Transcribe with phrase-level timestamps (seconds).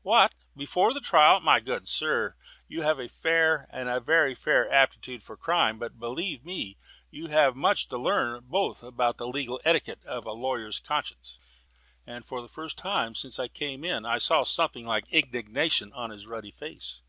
[0.00, 1.38] "What, before the trial?
[1.40, 2.34] My good sir,
[2.66, 6.78] you have a fair, a very fair, aptitude for crime, but believe me,
[7.10, 11.38] you have much to learn both of legal etiquette and of a lawyer's conscience."
[12.06, 16.08] And for the first time since I came in I saw something like indignation on
[16.08, 17.02] his ruddy face.